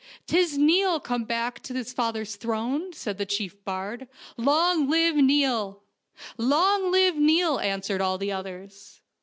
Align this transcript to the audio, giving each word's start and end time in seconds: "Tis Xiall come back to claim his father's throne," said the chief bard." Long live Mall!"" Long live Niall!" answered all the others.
"Tis 0.25 0.57
Xiall 0.57 0.99
come 1.03 1.25
back 1.25 1.59
to 1.59 1.73
claim 1.73 1.77
his 1.77 1.93
father's 1.93 2.35
throne," 2.35 2.91
said 2.91 3.19
the 3.19 3.25
chief 3.27 3.63
bard." 3.63 4.07
Long 4.35 4.89
live 4.89 5.15
Mall!"" 5.15 5.83
Long 6.39 6.89
live 6.91 7.17
Niall!" 7.17 7.59
answered 7.71 8.01
all 8.01 8.17
the 8.17 8.31
others. 8.31 9.03